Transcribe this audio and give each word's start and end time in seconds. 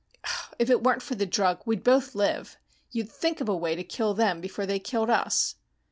"If 0.57 0.71
it 0.71 0.81
weren't 0.81 1.03
for 1.03 1.13
the 1.13 1.27
drug, 1.27 1.61
we'd 1.63 1.83
both 1.83 2.15
live. 2.15 2.57
You'd 2.89 3.11
think 3.11 3.39
of 3.39 3.47
a 3.47 3.55
way 3.55 3.75
to 3.75 3.83
kill 3.83 4.15
them 4.15 4.41
before 4.41 4.65
they 4.65 4.79
killed 4.79 5.11
us." 5.11 5.57